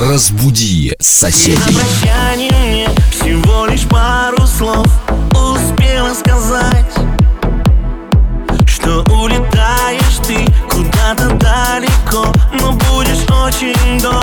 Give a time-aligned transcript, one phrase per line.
[0.00, 1.60] Разбуди соседей.
[1.60, 4.86] прощание всего лишь пару слов
[5.32, 6.94] Успела сказать
[8.66, 14.19] Что улетаешь ты куда-то далеко Но будешь очень долго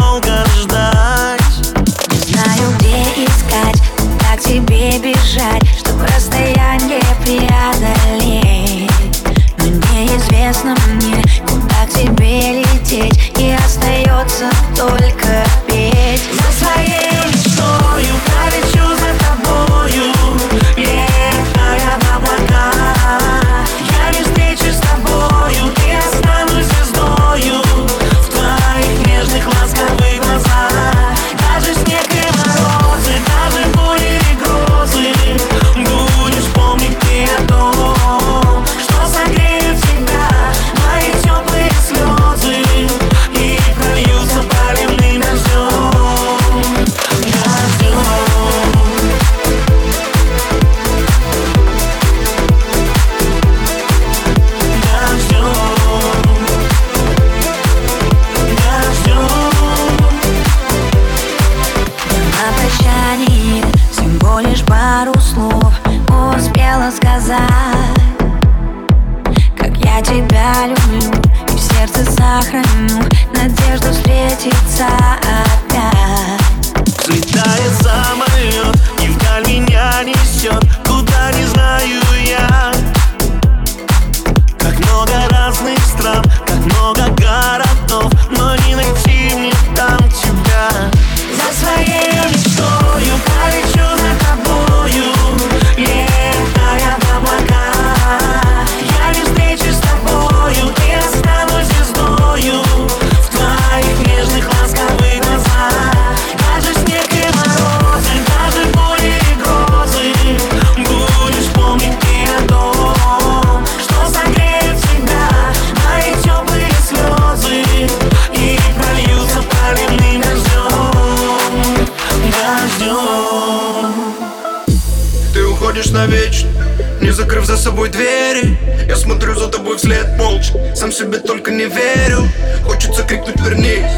[127.17, 128.55] закрыв за собой двери.
[128.87, 132.29] Я смотрю за тобой вслед молча, сам себе только не верю.
[132.63, 133.91] Хочется крикнуть вернись,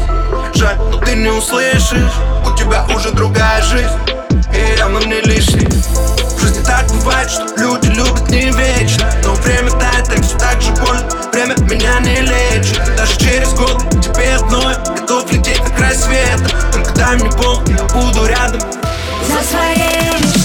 [0.54, 2.14] жаль, но ты не услышишь
[2.46, 3.92] У тебя уже другая жизнь,
[4.54, 9.06] и явно не лишний В жизни так бывает, что люди любят не вечно.
[9.22, 11.06] Но время тает, так все так же больно.
[11.30, 12.80] Время меня не лечит.
[12.96, 16.50] Даже через годы тебе одной Готов лететь на край света.
[16.72, 18.60] Только дай мне пол, я буду рядом.
[18.60, 20.39] За своей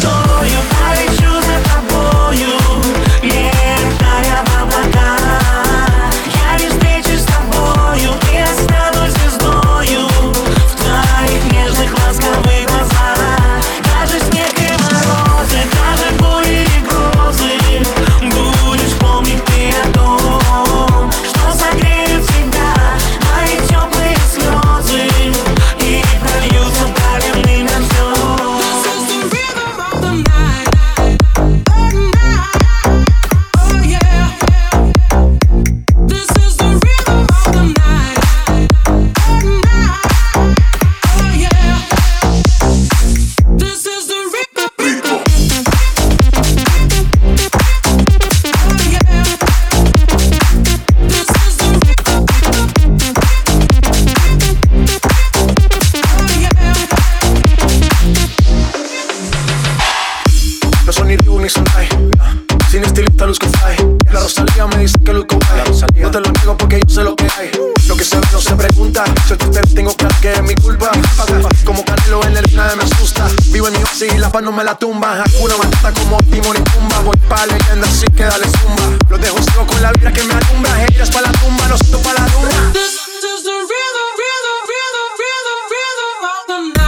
[74.42, 78.24] no me la tumba Hakuna Matata como Timon y Pumba Voy pa' leyenda así que
[78.24, 81.68] dale zumba Los dejo ciego con la vibra que me alumbra Ellas pa' la tumba,
[81.68, 82.50] nosotros pa' la tumba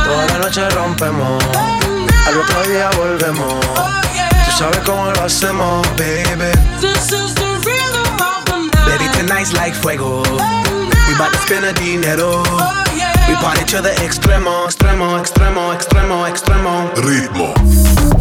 [0.06, 1.44] Toda la noche rompemos,
[2.28, 3.60] al otro día volvemos.
[4.46, 6.52] Tú sabes cómo lo hacemos, baby.
[8.86, 10.24] Baby, tonight's like fuego.
[10.24, 12.42] We bout to spend a dinero.
[13.42, 16.92] Party to the extremo, extremo, extremo, extremo, extremo.
[16.95, 18.17] Ritmo.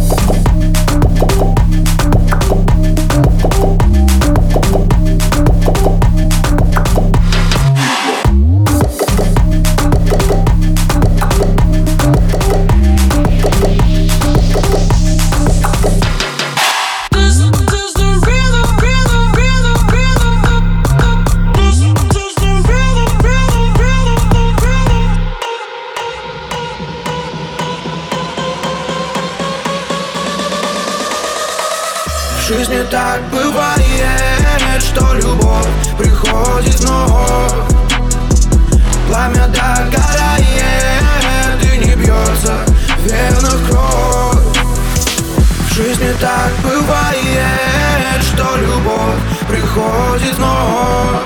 [49.75, 51.23] приходит вновь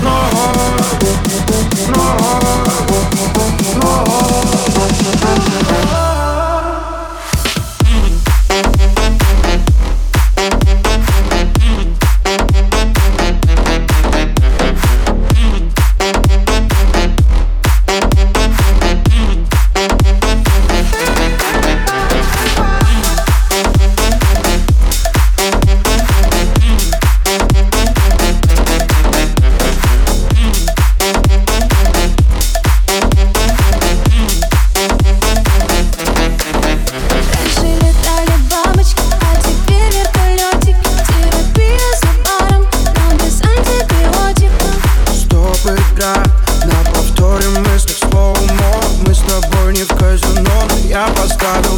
[0.00, 0.34] Вновь,
[1.86, 2.73] вновь,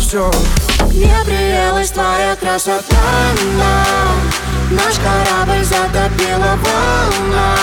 [0.07, 0.31] Все
[0.86, 2.95] Мне приелась твоя красота,
[3.57, 7.56] но Наш корабль затопила волна.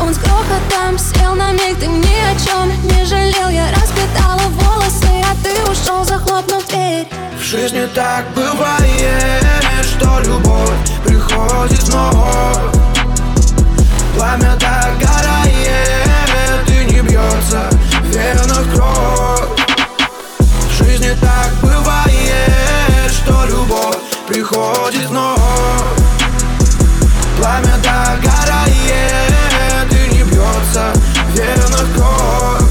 [0.00, 3.48] Он с грохотом сел на миг, ты ни о чем не жалел.
[3.48, 7.06] Я расплетала волосы, а ты ушел, захлопнув дверь.
[7.38, 9.44] В жизни так бывает,
[9.82, 10.70] что любовь
[11.04, 12.74] приходит вновь
[14.16, 15.08] Пламя догорает
[16.68, 17.70] и не бьется
[18.02, 19.66] в венах кровь.
[20.68, 21.65] В жизни так бывает,
[24.36, 25.40] приходит вновь
[27.38, 28.72] Пламя догорает
[29.90, 32.62] и не бьется в венах кровь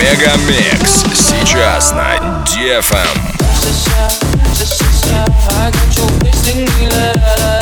[0.00, 1.04] Мегамикс.
[1.14, 3.32] Сейчас на DFM.
[5.54, 7.61] I your girl gave me just a little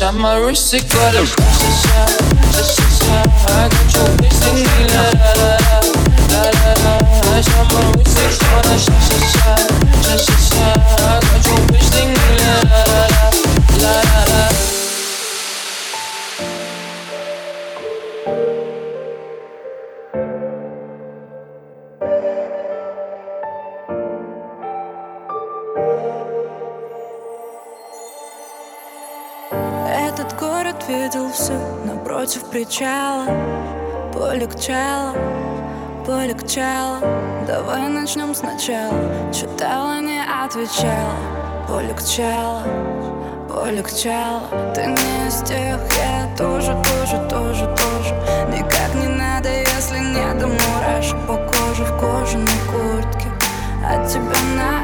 [0.00, 1.20] shot my wrist, it got a.
[3.20, 5.52] I got your singing la la la
[6.32, 6.94] la, la la.
[7.28, 9.60] I shot my wrist, got a shot, shot,
[10.00, 11.39] shot, shot, shot, got
[32.70, 33.26] причала
[34.12, 35.14] Полегчало,
[36.06, 37.00] полегчало.
[37.46, 39.32] Давай начнем сначала.
[39.32, 41.16] Читала, не отвечала.
[41.66, 42.62] Полегчало,
[43.48, 44.42] полегчало.
[44.74, 48.14] Ты не из тех, я тоже, тоже, тоже, тоже.
[48.52, 53.28] Никак не надо, если нет до мурашек по коже В кожаной куртке.
[53.84, 54.79] От тебя налегке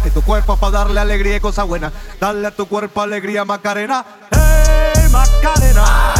[0.00, 1.92] que tu cuerpo es para darle alegría y cosa buena.
[2.20, 4.04] Dale a tu cuerpo alegría Macarena.
[4.30, 6.12] Hey Macarena.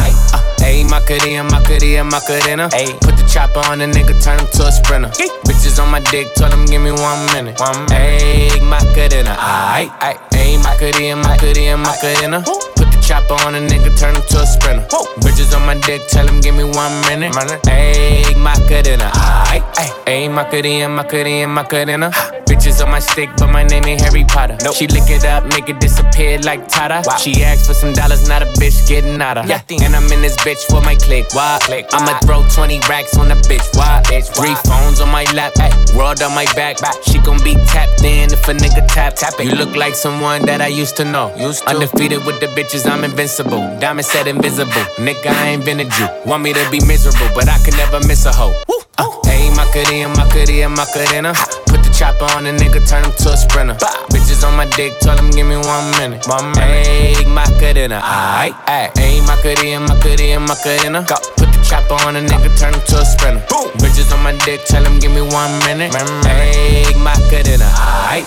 [0.63, 2.69] Ayy, Macarena, Macarena, Macarena.
[2.69, 5.09] Ayy, put the chopper on the nigga, turn him to a sprinter.
[5.43, 7.59] Bitches on my dick, tell him give me one minute.
[7.59, 9.35] One Ayy, Macarena.
[9.37, 12.41] Ayy, ayy, ayy, Macarena, Macarena, Macarena.
[12.75, 14.87] Put the chopper on a nigga, turn him to a sprinter.
[15.19, 17.33] Bitches on my dick, tell him give me one minute.
[17.67, 19.11] Ayy, Macarena.
[19.51, 22.11] Ayy, ayy, ayy, Macarena, Macarena, Macarena.
[22.53, 24.55] Bitches on my stick, but my name ain't Harry Potter.
[24.61, 24.75] Nope.
[24.75, 27.01] She lick it up, make it disappear like Tata.
[27.03, 27.17] Wow.
[27.17, 29.49] She asked for some dollars, not a bitch getting out of.
[29.49, 29.59] Yeah.
[29.81, 31.25] And I'm in this bitch for my click.
[31.33, 31.57] Why?
[31.63, 31.87] Click.
[31.91, 33.65] I'ma throw 20 racks on the bitch.
[33.75, 34.03] Why?
[34.05, 34.29] Bitch.
[34.37, 35.71] Three phones on my lap, ay.
[35.97, 36.79] world on my back.
[36.79, 36.93] back.
[37.01, 39.15] She gon' be tapped in if a nigga tap.
[39.15, 39.45] tap it.
[39.45, 41.35] You look like someone that I used to know.
[41.35, 41.69] Used to.
[41.69, 43.61] Undefeated with the bitches, I'm invincible.
[43.79, 44.85] Diamond said invisible.
[45.01, 46.07] Nigga, I ain't been a Jew.
[46.27, 48.53] Want me to be miserable, but I can never miss a hoe.
[48.99, 51.33] Uh, hey, Macarena, Macarena, Macarena.
[51.65, 53.75] Put chopper on a nigga, turn him to a sprinter.
[54.11, 56.27] Bitches on my dick, tell him give me one minute.
[56.27, 56.85] One minute.
[56.85, 58.97] Hey, Macarena, aight, aight.
[58.97, 61.05] Hey, Macarena, Macarena, Macarena.
[61.07, 61.15] Go.
[61.37, 63.43] Put Chopper on a nigga, turn him to a sprinter.
[63.49, 63.71] Boom.
[63.79, 65.93] Bitches on my dick, tell him give me one minute.
[66.23, 67.71] Make maca dinner.
[67.77, 68.23] Ay.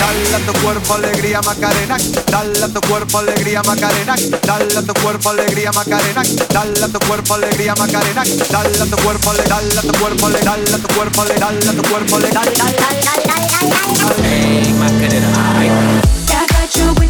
[0.00, 4.94] Dale a tu cuerpo alegría Macarena, dale a tu cuerpo alegría Macarena, dale a tu
[4.94, 9.78] cuerpo alegría Macarena, dale a tu cuerpo alegría Macarena, dale a tu cuerpo le, dale
[9.78, 12.50] a tu cuerpo le, dale a tu cuerpo le, dale a tu cuerpo le, dale,
[12.56, 14.22] dale, dale, dale, dale, dale, dale.
[14.22, 15.28] Hey, Macarena,
[15.58, 15.68] ay.
[15.68, 17.09] I got you with